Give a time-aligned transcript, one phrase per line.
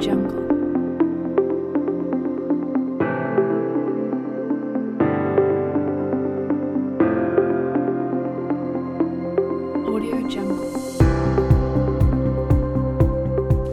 [0.00, 0.36] Jungle.
[9.86, 10.66] Audio Jungle.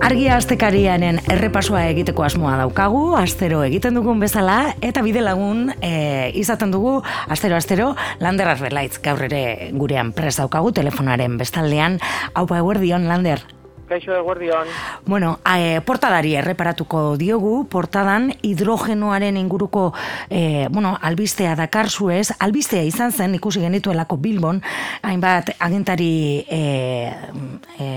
[0.01, 6.71] Argia astekarianen errepasoa egiteko asmoa daukagu, astero egiten dugun bezala, eta bide lagun e, izaten
[6.71, 11.99] dugu, astero, astero, Lander Arbelaitz, gaur ere gurean pres daukagu, telefonaren bestaldean,
[12.33, 13.43] hau pa eguerdion, Lander.
[13.93, 14.65] Kaixo eguerdion.
[15.05, 19.91] Bueno, e, portadari erreparatuko diogu, portadan hidrogenoaren inguruko
[20.33, 24.63] e, bueno, albistea dakar zuez, albistea izan zen ikusi genituelako Bilbon,
[25.05, 26.61] hainbat agentari e,
[27.77, 27.89] e,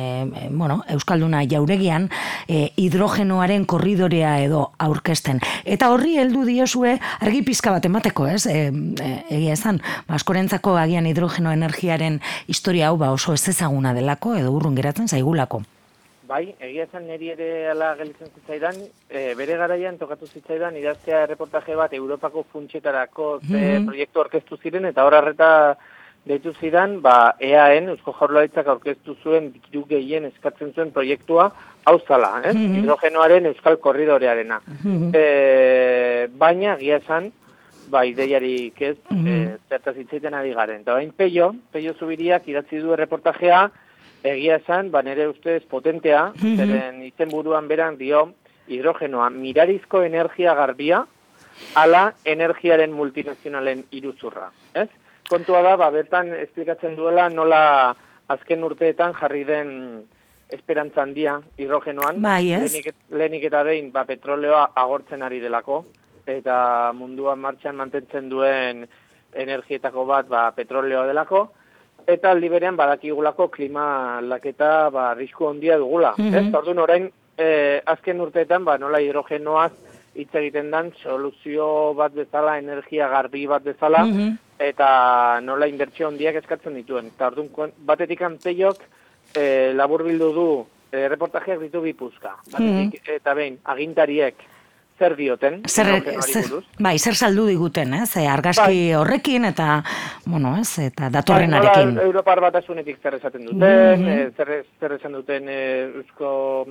[0.51, 2.10] bueno, Euskalduna jauregian
[2.45, 5.40] e, hidrogenoaren korridorea edo aurkezten.
[5.65, 8.42] Eta horri heldu diozue argi pizka bat emateko, ez?
[8.52, 8.66] E,
[9.30, 12.20] egia esan, ba, askorentzako agian hidrogeno energiaren
[12.52, 15.62] historia hau ba oso ez ezaguna delako edo urrun geratzen zaigulako.
[16.27, 21.77] Bai, egia esan niri ere ala gelitzen zitzaidan, e, bere garaian tokatu zitzaidan idaztea erreportaje
[21.79, 23.87] bat Europako funtsetarako ze Mhm.
[23.87, 25.77] proiektu orkestu ziren, eta hor harreta
[26.24, 31.52] deitu zidan, ba, EAN, Eusko Jaurlaritzak aurkeztu zuen diru gehien eskatzen zuen proiektua,
[31.85, 32.52] hau zala, eh?
[32.52, 32.74] Mhm.
[32.80, 34.61] hidrogenoaren Euskal Korridorearena.
[34.66, 35.11] Mhm.
[35.15, 37.30] E, baina, egia esan,
[37.88, 39.27] ba, ideiarik ez, Mhm.
[39.29, 40.80] e, zertaz ari garen.
[40.80, 43.71] Eta bain peio, peio zubiriak idatzi du erreportajea,
[44.27, 46.57] egia esan, ba, nire ustez potentea, Mhm.
[46.57, 48.33] zeren izen buruan beran dio,
[48.68, 51.05] hidrogenoa, mirarizko energia garbia,
[51.74, 54.88] ala energiaren multinazionalen iruzurra, ez?
[55.29, 57.95] Kontua da, ba, bertan esplikatzen duela nola
[58.29, 59.71] azken urteetan jarri den
[60.51, 62.21] esperantza handia hidrogenoan.
[62.23, 62.73] Bai, ez?
[62.73, 65.84] Lehenik, lehenik eta behin, ba, petroleoa agortzen ari delako,
[66.27, 68.87] eta munduan martxan mantentzen duen
[69.34, 71.49] energietako bat, ba, petroleoa delako,
[72.06, 76.15] eta aldi berean badakigulako klima aldaketa ba, arrisku handia dugula.
[76.19, 76.34] Mhm.
[76.34, 79.72] Ez, orduan orain, eh, azken urteetan, ba, nola hidrogenoaz
[80.15, 84.39] hitz egiten dan, soluzio bat bezala, energia garbi bat bezala, Mhm.
[84.59, 87.06] eta nola inbertsio handiak eskatzen dituen.
[87.06, 88.78] Eta orduan, batetik anteiok,
[89.34, 92.37] e, labur bildu du, e, reportajeak ditu bipuzka.
[92.53, 94.34] Batetik, eta behin, agintariek
[94.99, 96.45] zer dioten, Zer, zer,
[96.79, 98.17] bai, zer saldu diguten, ez?
[98.17, 99.83] E, argazki horrekin eta,
[100.25, 101.95] bueno, ez, eta datorrenarekin.
[101.97, 103.61] Bai, Europar batasunetik zer esaten duten,
[104.01, 104.09] Mhm.
[104.09, 106.67] eh, zer, zer esan duten eh, eusko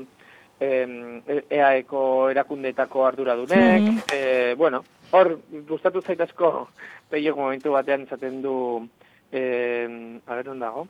[0.59, 4.01] em, EAeko erakundeetako arduradunek, Mhm.
[4.13, 6.69] eh, bueno, hor gustatu zait asko
[7.09, 8.89] peio momentu batean esaten du
[9.31, 10.87] eh, a dago?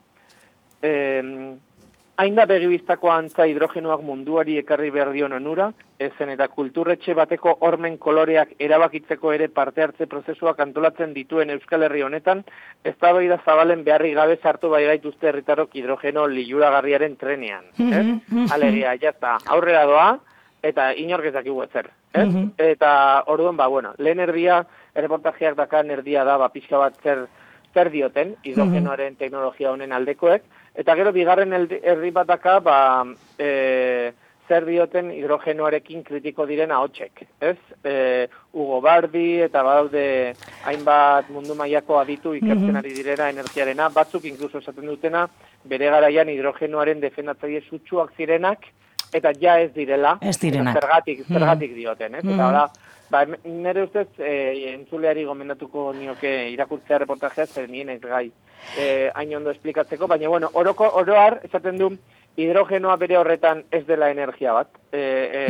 [0.81, 1.55] Eh,
[2.17, 5.67] hain da begibiztako antza hidrogenoak munduari ekarri behar dion onura,
[5.99, 12.05] ezen eta kulturretxe bateko hormen koloreak erabakitzeko ere parte hartze prozesuak antolatzen dituen Euskal Herri
[12.07, 12.43] honetan,
[12.83, 17.65] ez da zabalen beharri gabe sartu bai gaituzte herritarrok hidrogeno liuragarriaren trenean.
[17.77, 18.47] Mhm.
[18.51, 20.19] Alegia, jazta, aurrera doa,
[20.63, 21.89] eta inork ez dakigu ezer.
[22.13, 22.27] Ez?
[22.27, 22.51] Mhm.
[22.57, 24.65] Eta orduan, ba, bueno, lehen erdia,
[24.95, 27.27] erreportajeak dakan erdia da, ba, pixka bat zer,
[27.73, 30.43] zer dioten, hidrogenoaren teknologia honen aldekoek,
[30.75, 32.77] eta gero bigarren herri bat daka, ba,
[33.39, 34.11] e,
[34.47, 37.57] zer dioten hidrogenoarekin kritiko diren ahotsek, ez?
[37.83, 40.35] E, Hugo Bardi eta badaude
[40.69, 45.27] hainbat mundu mailako aditu ikertzen ari direna energiarena, batzuk inkluso esaten dutena,
[45.65, 48.67] bere garaian hidrogenoaren defendatzaile sutsuak zirenak,
[49.13, 50.77] eta ja ez direla, Ez direnak.
[50.77, 52.23] zergatik, zergatik dioten, ez?
[52.23, 52.33] Mhm.
[52.35, 52.65] Eta ora,
[53.09, 58.31] ba, nire ustez, e, entzuleari gomendatuko nioke irakurtzea reportajea, zer nien ez gai
[58.77, 61.91] e, hain ondo esplikatzeko, baina, bueno, oroko, oroar, esaten du,
[62.35, 64.67] hidrogenoa bere horretan ez dela energia bat.
[64.91, 65.45] E, e,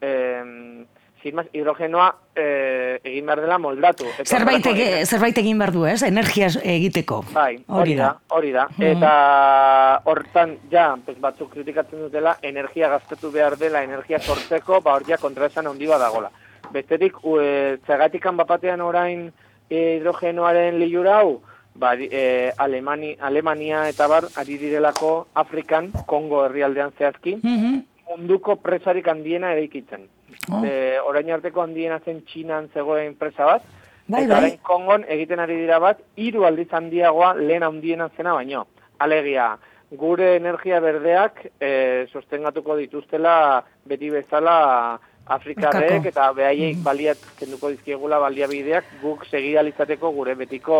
[0.00, 0.86] em,
[1.22, 4.06] sin más, hidrogenoa e, egin behar dela moldatu.
[4.18, 6.00] Eta Zerbait, ege- zerbait egin behar du, ez?
[6.02, 7.18] Energia egiteko.
[7.34, 8.64] Bai, hori da, hori da.
[8.72, 8.86] Mhm.
[8.96, 15.04] Eta hortan, ja, pues batzuk kritikatzen dutela, energia gaztetu behar dela, energia sortzeko, ba hor
[15.06, 16.30] ja kontraesan handi bat dagola.
[16.72, 19.32] Bestetik, ue, zergatikan bapatean orain
[19.68, 21.40] e, hidrogenoaren lilura hau,
[21.74, 27.84] ba, e, Alemani, Alemania eta bar, ari direlako Afrikan, Kongo herrialdean zehazki, Mhm.
[28.10, 30.08] munduko presarik handiena eraikitzen.
[30.50, 30.64] Oh.
[30.64, 33.62] E, orain arteko handiena zen Txinan zegoen presa bat,
[34.08, 34.38] Bai, eta bai.
[34.42, 38.66] orain Kongon egiten ari dira bat, hiru aldiz handiagoa lehen handiena zena baino.
[38.98, 39.56] Alegia,
[39.90, 44.98] gure energia berdeak e, sostengatuko dituztela beti bezala
[45.30, 50.78] Afrikarrek eta behaiek baliat kenduko dizkiegula baliabideak guk segidalizateko gure betiko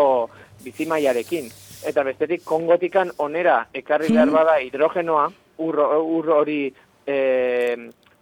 [0.65, 1.51] bizimaiarekin.
[1.87, 5.29] Eta bestetik Kongotikan onera ekarri behar bada hidrogenoa,
[5.65, 5.79] ur,
[6.35, 6.63] hori
[7.07, 7.17] e,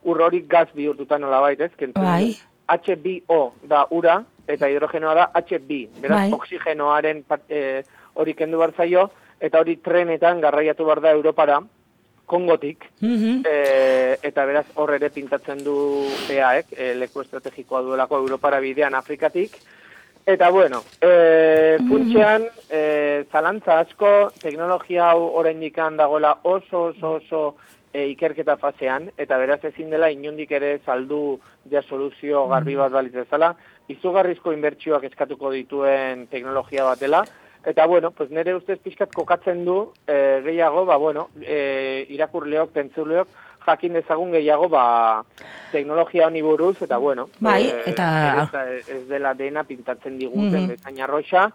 [0.05, 1.73] ur hori gaz bihurtuta nolabait, ez?
[1.77, 2.37] Kentzen Bai.
[2.69, 5.81] H2O da ura eta hidrogenoa da H2.
[6.03, 6.33] Beraz, Bai.
[6.37, 7.83] oksigenoaren eh,
[8.15, 9.09] hori kendu behar zaio,
[9.41, 11.61] eta hori trenetan garraiatu behar da Europara,
[12.29, 13.43] Kongotik, Mhm.
[13.49, 15.75] e, eta beraz hor ere pintatzen du
[16.31, 19.57] EAek, e, leku estrategikoa duelako Europara bidean Afrikatik,
[20.29, 27.57] Eta bueno, e, funtxean, e, zalantza asko, teknologia hau oraindik dagoela oso oso oso
[27.95, 31.41] e, ikerketa fasean, eta beraz ezin dela inundik ere saldu
[31.71, 33.55] ja soluzio garbi bat balitz bezala,
[33.89, 37.25] izugarrizko inbertsioak eskatuko dituen teknologia bat dela,
[37.69, 43.29] eta bueno, pues nire ustez pixkat kokatzen du e, gehiago, ba bueno, e, irakurleok, pentzuleok,
[43.67, 45.23] jakin dezagun gehiago ba
[45.73, 50.65] teknologia honi buruz eta bueno Bai, eh, eta- ez, ez dela dena pintatzen diguten Mhm.
[50.65, 51.51] mm bezain arroxa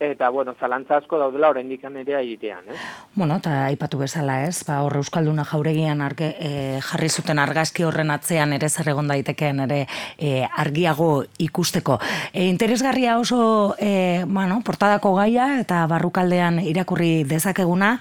[0.00, 2.76] eta bueno zalantza asko daudela oraindik ere egitean eh
[3.16, 8.10] Bueno, eta aipatu bezala ez, ba, hor Euskalduna jauregian arge, e, jarri zuten argazki horren
[8.10, 9.78] atzean ere zer egon daitekeen ere
[10.18, 11.96] e, argiago ikusteko.
[12.34, 17.94] E, interesgarria oso, e, bueno, portadako gaia eta barrukaldean irakurri dezakeguna,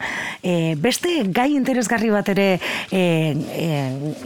[0.44, 2.60] e, beste gai interesgarri bat ere
[2.92, 3.70] e, e,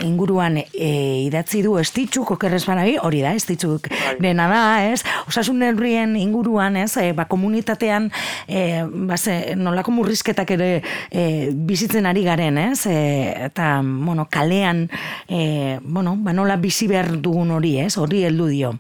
[0.07, 0.89] inguruan e,
[1.27, 5.03] idatzi du estitxuk, okerrez banabi, hori da, estitxuk dena da, ez?
[5.27, 6.95] Osasun neurrien inguruan, ez?
[6.97, 8.11] E, ba, komunitatean,
[8.47, 12.85] e, ba, ze, nolako murrizketak ere e, bizitzen ari garen, ez?
[12.87, 14.89] E, eta, bueno, kalean,
[15.27, 17.97] e, bueno, ba, nola bizi behar dugun hori, ez?
[17.97, 18.73] Hori heldu dio.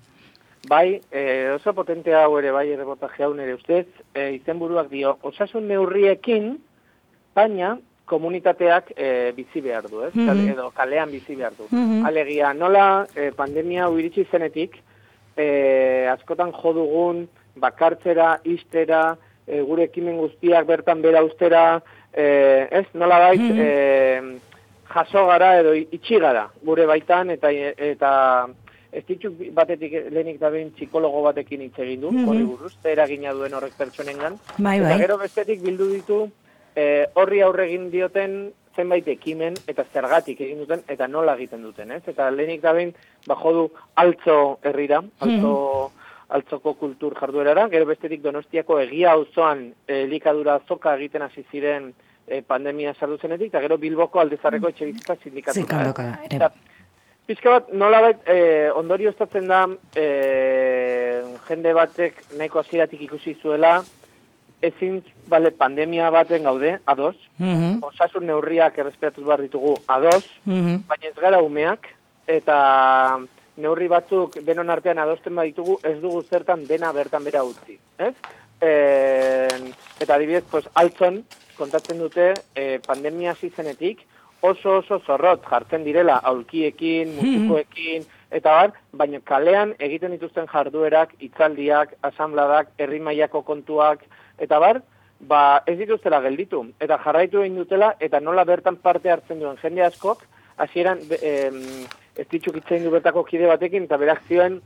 [0.69, 5.67] Bai, e, oso potente hau ere bai erreportaje hau nire ustez, e, izenburuak dio, osasun
[5.67, 6.57] neurriekin,
[7.35, 7.77] baina
[8.09, 10.13] komunitateak e, bizi behar du, ez?
[10.15, 10.47] Mhm.
[10.53, 11.67] Edo kalean bizi behar du.
[11.69, 12.05] Mhm.
[12.05, 14.79] Alegia, nola e, pandemia hau iritsi zenetik,
[15.37, 19.17] e, askotan jo dugun bakartzera, istera,
[19.47, 21.81] e, gure ekimen guztiak bertan bera ustera,
[22.13, 22.85] e, ez?
[22.93, 23.59] Nola bait, Mhm.
[23.59, 24.39] e,
[24.93, 28.47] jaso gara edo itxi gara gure baitan eta eta
[28.91, 32.27] ez ditut batetik lehenik da behin psikologo batekin hitz egin du, Mhm.
[32.27, 34.39] hori buruz, eragina duen horrek pertsonengan.
[34.57, 34.97] Bai, Eta bai.
[34.97, 36.31] gero bestetik bildu ditu
[36.75, 41.91] eh, horri aurre egin dioten zenbait ekimen eta zergatik egin duten eta nola egiten duten,
[41.91, 42.01] ez?
[42.07, 42.93] Eta lehenik da behin
[43.27, 45.91] ba jodu altzo herrira, altzo
[46.29, 51.93] altzoko kultur jarduerara, gero bestetik Donostiako egia auzoan eh, elikadura azoka egiten hasi ziren
[52.27, 55.15] eh, pandemia sardu zenetik, eta gero Bilboko aldezarreko etxe bizitza
[56.25, 56.35] ere.
[56.35, 56.51] Eta
[57.29, 63.83] Pizka bat, nolabait, eh, ondorio estatzen da, eh, jende batek nahiko hasieratik ikusi zuela,
[64.65, 67.83] ezin, bale, pandemia baten gaude, ados, Mhm.
[67.83, 70.87] osasun neurriak errespetatuz behar ditugu, ados, Mhm.
[70.87, 71.87] baina ez gara umeak,
[72.25, 73.19] eta
[73.59, 78.13] neurri batzuk denon artean adosten baditugu, ez dugu zertan dena bertan bera utzi, ez?
[78.59, 78.71] E,
[79.99, 81.23] eta adibidez, pues, altzon,
[81.57, 84.05] kontatzen dute, e, pandemia hasi zenetik,
[84.41, 91.95] oso oso zorrot jartzen direla aulkiekin, musikoekin, eta bar, baina kalean egiten dituzten jarduerak, hitzaldiak,
[92.11, 94.05] asambladak, herri mailako kontuak,
[94.39, 94.81] eta bar,
[95.19, 96.63] ba, ez dituztela gelditu.
[96.79, 100.23] Eta jarraitu egin dutela, eta nola bertan parte hartzen duen jende askok,
[100.57, 101.19] hasieran be-
[102.31, 104.61] ditxuk itzein du bertako kide batekin, eta berak zioen,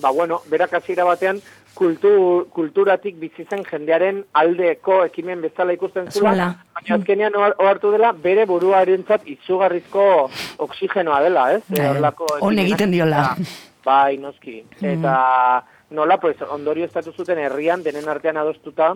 [0.00, 1.40] ba bueno, berak hasiera batean
[1.74, 6.46] kultur, kulturatik bizi zen jendearen aldeko ekimen bezala ikusten zula, Zuela.
[6.74, 11.62] baina azkenean ohar- ohartu dela bere buruarentzat izugarrizko oksigenoa dela, ez?
[11.68, 12.64] Bai, horrelako on ekimenak.
[12.66, 13.36] egiten diola.
[13.84, 14.64] Bai, noski.
[14.82, 18.94] Eta nola, pues, ondorio estatu zuten herrian, denen artean adostuta,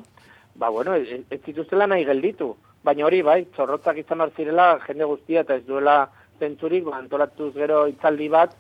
[0.55, 2.57] ba, bueno, ez, ez zituztela nahi gelditu.
[2.83, 6.09] Baina hori, bai, zorrotzak izan behar zirela, jende guztia, eta ez duela
[6.41, 8.57] zentzurik, ba, antolatuz gero itzaldi bat,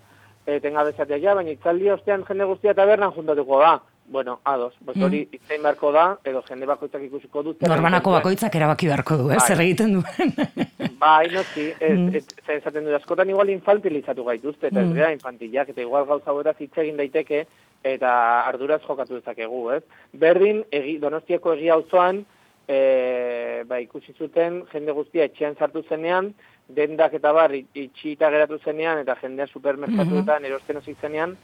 [0.46, 3.78] etenga bezatea ja, baina itzaldi ostean jende guztia tabernan juntatuko da.
[4.10, 7.60] Bueno, ados, pues hori itzein beharko da, edo jende bakoitzak ikusiko dut.
[7.62, 9.37] Norbanako bakoitzak erabaki beharko du, ez?
[9.38, 9.44] Bai.
[9.46, 10.32] Zer egiten duen.
[11.04, 15.70] Bai, noski, ez, ez, ez, esaten dut, askotan igual infantilizatu gaituzte, eta ez gara infantilak,
[15.70, 17.44] eta igual gauza hauetaz hitz egin daiteke,
[17.87, 18.10] eta
[18.50, 19.84] arduraz jokatu dezakegu, ez?
[20.26, 22.25] Berdin, egi, donostiako egia auzoan,
[22.66, 26.34] e, ba, ikusi zuten, jende guztia etxean sartu zenean,
[26.74, 31.36] dendak eta bar it- itxita geratu zenean, eta jendea supermerkatuetan erosten hasi zenean,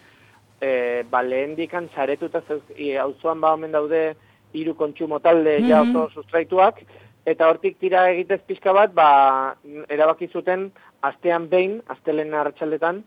[0.61, 4.17] e, ba, lehen dikan zaretuta zeuz- i, auzoan ba omen daude
[4.53, 6.81] hiru kontsumo talde ja oso sustraituak,
[7.27, 9.57] eta hortik tira egitez pixka bat, ba,
[9.89, 10.71] erabaki zuten
[11.03, 13.03] astean behin, astelen arratsaldetan,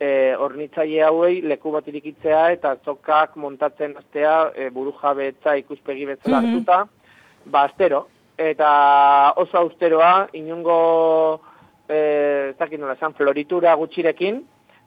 [0.00, 6.40] e, hornitzaile hauei leku bat irikitzea eta zokak montatzen astea e, buru jabetza ikuspegi bezala
[6.40, 6.86] hartuta,
[7.46, 8.06] ba, astero.
[8.40, 8.70] Eta
[9.36, 11.40] oso austeroa, inungo,
[11.90, 12.00] e,
[12.52, 14.40] ez dakit nola esan, floritura gutxirekin,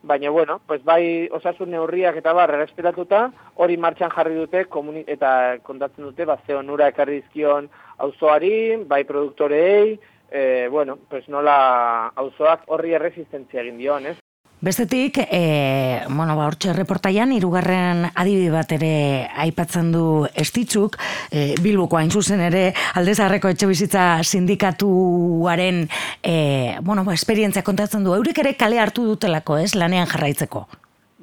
[0.04, 5.60] baina bueno, pues bai osasun neurriak eta bar errespetatuta, hori martxan jarri dute komuni eta
[5.64, 7.70] kontatzen dute ba ze onura ekarri dizkion
[8.04, 10.00] auzoari, bai produktorei,
[10.32, 14.23] e, bueno, pues nola auzoak horri erresistentzia egin dion, ez?
[14.64, 18.92] Bestetik, e, bueno, ba, hortxe reportaian, irugarren adibide bat ere
[19.44, 20.04] aipatzen du
[20.40, 20.96] estitzuk,
[21.28, 22.62] e, Bilboko hain zuzen ere,
[22.96, 25.82] aldezarreko etxe bizitza sindikatuaren,
[26.24, 26.36] e,
[26.80, 30.64] bueno, ba, esperientzia kontatzen du, eurek ere kale hartu dutelako, ez, lanean jarraitzeko.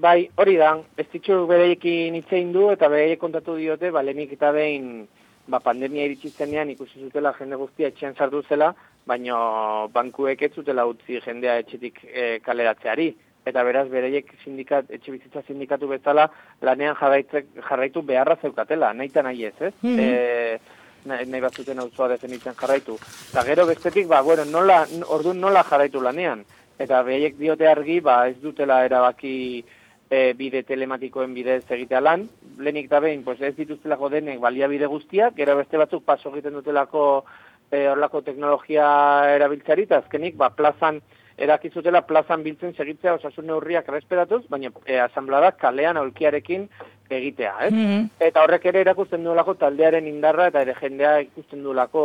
[0.05, 5.09] Bai, hori da, estitzuk bereiekin itzein du, eta bereiek kontatu diote, ba, lehenik eta behin,
[5.49, 8.75] ba, pandemia iritsi zenean ikusi zutela jende guztia etxean sartu zela,
[9.09, 13.11] baina bankuek ez zutela utzi jendea etxetik e, kaleratzeari.
[13.47, 16.27] Eta beraz, bereiek sindikat, etxe bizitza sindikatu bezala
[16.63, 19.75] lanean jarraitu beharra zeukatela, nahi eta nahi ez, ez?
[19.83, 20.61] Mm -hmm.
[21.07, 22.99] nahi, nahi bat zuten hau definitzen jarraitu.
[23.31, 26.45] Eta gero bestetik, ba, bueno, nola, orduan nola jarraitu lanean.
[26.79, 29.65] Eta bereiek diote argi, ba, ez dutela erabaki
[30.11, 32.29] e, bide telematikoen bidez egitea lan,
[32.59, 37.25] lehenik da behin, pues ez dituztelako denek baliabide guztiak, gero beste batzuk paso egiten dutelako
[37.71, 38.89] e, horlako teknologia
[39.37, 41.01] erabiltzari, eta azkenik, ba, plazan,
[41.41, 46.67] erakizutela plazan biltzen segitzea osasun neurriak respetatuz, baina e, asambladak kalean aulkiarekin
[47.11, 47.73] egitea, ez?
[47.73, 52.03] Mm Eta horrek ere erakusten duelako taldearen indarra eta ere jendea ikusten duelako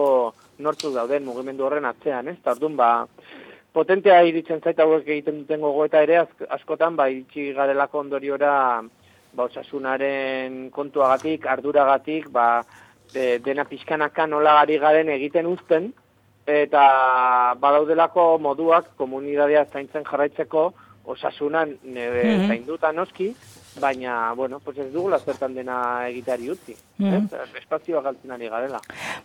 [0.65, 2.38] nortzuk dauden mugimendu horren atzean, ez?
[2.39, 2.89] Eta orduan, ba,
[3.75, 6.22] potentea iritzen zait hauek egiten duten gogoeta ere
[6.58, 8.54] askotan ba iritsi garelako ondoriora
[9.36, 12.63] ba osasunaren kontuagatik, arduragatik, ba
[13.13, 15.92] de, dena pixkanaka nola gari garen egiten uzten
[16.46, 20.74] eta badaudelako moduak komunitatea zaintzen jarraitzeko
[21.06, 22.48] osasunan nere mm -hmm.
[22.48, 23.36] zainduta noski,
[23.80, 26.75] baina, bueno, pues ez dugula zertan dena egiteari utzi.
[26.98, 27.28] Mm
[27.60, 28.78] Espazioa galtzen ari garela.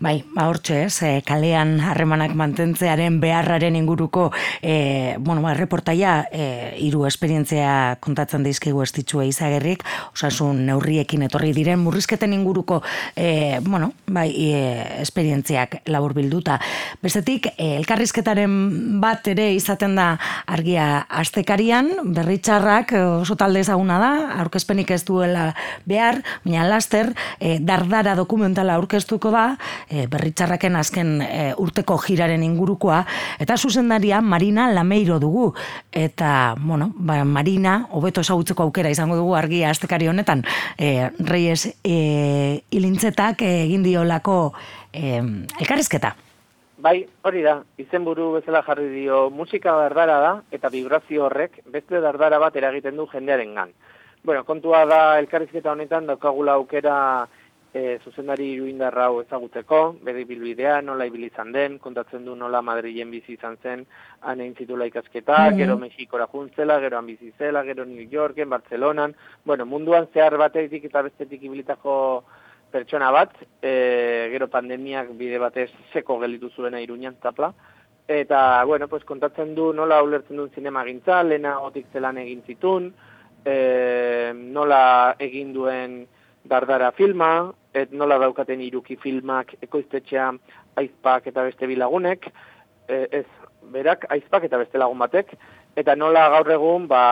[0.02, 4.30] Bai, ba hortxe ez, e, kalean harremanak mantentzearen beharraren inguruko,
[4.62, 6.46] e, bueno, ba, reportaia, e,
[6.82, 9.84] iru esperientzia kontatzen daizkigu estitxua izagerrik,
[10.14, 12.80] osasun neurriekin etorri diren murrizketen inguruko,
[13.14, 14.62] e, bueno, bai, e,
[15.04, 16.58] esperientziak labur bilduta.
[17.04, 18.56] Bestetik, e, elkarrizketaren
[19.04, 20.14] bat ere izaten da
[20.46, 25.50] argia astekarian, berritxarrak oso talde ezaguna da, aurkezpenik ez duela
[25.84, 29.44] behar, baina laster, e, dardara dokumentala aurkeztuko da,
[29.88, 33.02] e, berritxarraken azken e, urteko jiraren ingurukoa,
[33.38, 35.50] eta zuzendaria Marina Lameiro dugu.
[35.92, 40.44] Eta, bueno, ba, Marina, hobeto esagutzeko aukera izango dugu argia astekari honetan,
[40.78, 44.40] e, Reyes e, ilintzetak egin diolako
[44.92, 45.20] e,
[45.60, 46.16] elkarrizketa.
[46.80, 52.38] Bai, hori da, izenburu bezala jarri dio musika dardara da, eta vibrazio horrek beste dardara
[52.40, 53.74] bat eragiten du jendearen gan.
[54.24, 56.94] Bueno, kontua da elkarrizketa honetan daukagula aukera
[57.72, 63.36] e, zuzendari iruindarra hau ezagutzeko, bere bilbidea, nola ibilizan den, kontatzen du nola Madrilen bizi
[63.36, 63.84] izan zen,
[64.26, 65.56] han egin zitula ikasketa, mm -hmm.
[65.56, 70.84] gero Mexikora juntzela, gero han bizi zela, gero New Yorken, Barcelonan, bueno, munduan zehar batetik
[70.84, 72.24] eta bestetik ibilitako
[72.70, 77.52] pertsona bat, e, gero pandemiak bide batez seko gelitu zuena iruñan tapla,
[78.08, 82.92] eta, bueno, pues, kontatzen du nola ulertzen duen zinema gintza, lehena gotik zelan egin zitun,
[83.44, 86.08] e, nola egin duen
[86.44, 90.30] dardara filma, et nola daukaten iruki filmak ekoiztetxea
[90.80, 92.30] aizpak eta beste bilagunek,
[92.88, 93.26] e, ez,
[93.70, 95.34] berak aizpak eta beste lagun batek,
[95.78, 97.02] eta nola gaur egun ba,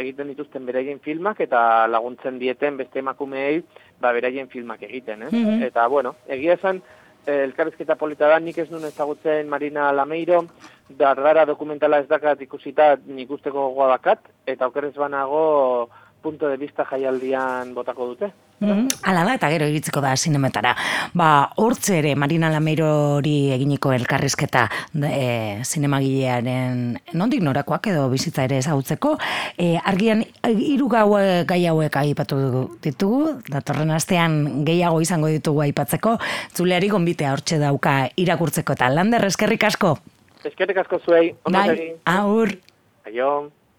[0.00, 3.60] egiten dituzten beraien filmak eta laguntzen dieten beste emakumeei
[4.00, 5.44] ba, beraien filmak egiten, eh?
[5.68, 6.82] Eta, bueno, egia esan,
[7.28, 10.42] elkarrizketa polita da, nik ez nuen ezagutzen Marina Lameiro,
[10.88, 13.98] dardara dokumentala ez dakat ikusita nik usteko gogoa
[14.46, 15.90] eta okerrez banago
[16.22, 18.32] punto de vista jaialdian botako dute.
[18.58, 20.72] Mm, ala da, eta gero iritziko da sinemetara.
[21.14, 21.28] Ba,
[21.62, 24.64] hortze ere Marina Lameirori eginiko elkarrizketa
[25.06, 29.14] e, zinemagilearen nondik norakoak edo bizitza ere ezagutzeko.
[29.54, 31.06] E, argian, hiru gau
[31.46, 32.40] gai hauek aipatu
[32.82, 36.16] ditugu, datorren astean gehiago izango ditugu aipatzeko,
[36.56, 39.94] zuleari gonbitea hortxe dauka irakurtzeko eta lander eskerrik asko.
[40.42, 42.58] Eskerrik asko zuei, bai, aur.
[43.06, 43.30] Aio.